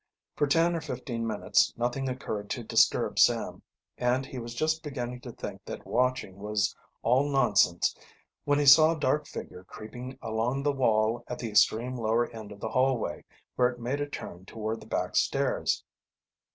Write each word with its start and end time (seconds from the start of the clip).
For 0.35 0.47
ten 0.47 0.75
or 0.75 0.81
fifteen 0.81 1.27
minutes 1.27 1.75
nothing 1.77 2.09
occurred 2.09 2.49
to 2.49 2.63
disturb 2.63 3.19
Sam, 3.19 3.61
and 3.99 4.25
he 4.25 4.39
was 4.39 4.55
just 4.55 4.81
beginning 4.81 5.21
to 5.21 5.31
think 5.31 5.63
that 5.65 5.85
watching 5.85 6.37
was 6.39 6.75
all 7.03 7.29
nonsense 7.29 7.95
when 8.43 8.57
he 8.57 8.65
saw 8.65 8.95
a 8.95 8.99
dark 8.99 9.27
figure 9.27 9.63
creeping 9.63 10.17
along 10.19 10.63
the 10.63 10.73
wall 10.73 11.23
at 11.27 11.37
the 11.37 11.49
extreme 11.49 11.95
lower 11.95 12.27
end 12.31 12.51
of 12.51 12.59
the 12.59 12.69
hallway, 12.69 13.25
where 13.57 13.69
it 13.69 13.79
made 13.79 14.01
a 14.01 14.09
turn 14.09 14.43
toward 14.47 14.79
the 14.81 14.87
back 14.87 15.15
stairs. 15.15 15.83